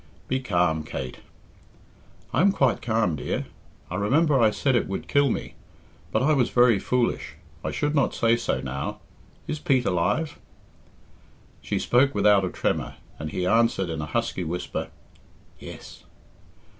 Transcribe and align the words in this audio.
"Becalm, 0.27 0.83
Kate." 0.83 1.19
"I 2.33 2.41
am 2.41 2.51
quite 2.51 2.81
calm, 2.81 3.15
dear. 3.15 3.45
I 3.91 3.97
remember 3.97 4.39
I 4.39 4.49
said 4.49 4.75
it 4.75 4.87
would 4.87 5.07
kill 5.07 5.29
me. 5.29 5.53
But 6.11 6.23
I 6.23 6.33
was 6.33 6.49
very 6.49 6.79
foolish. 6.79 7.35
I 7.63 7.69
should 7.69 7.93
not 7.93 8.15
say 8.15 8.35
so 8.35 8.61
now. 8.61 8.99
Is 9.45 9.59
Pete 9.59 9.85
alive?" 9.85 10.39
She 11.61 11.77
spoke 11.77 12.15
without 12.15 12.43
a 12.43 12.49
tremor, 12.49 12.95
and 13.19 13.29
he 13.29 13.45
answered 13.45 13.91
in 13.91 14.01
a 14.01 14.07
husky 14.07 14.43
whisper, 14.43 14.89
"Yes." 15.59 16.03